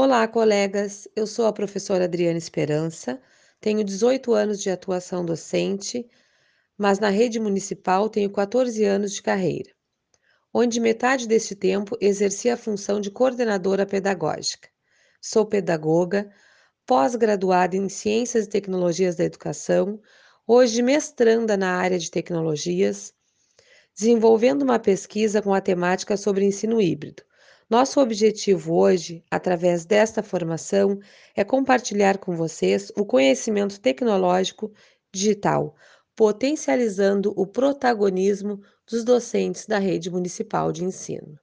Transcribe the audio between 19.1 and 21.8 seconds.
da Educação, hoje mestranda na